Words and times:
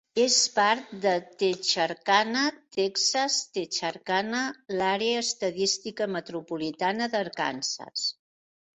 És 0.21 0.35
part 0.53 0.95
de 1.03 1.11
Texarkana, 1.43 2.47
Texas- 2.79 3.37
Texarkana, 3.59 4.43
l'àrea 4.81 5.23
estadística 5.29 6.13
metropolitana 6.19 7.15
d'Arkansas. 7.17 8.13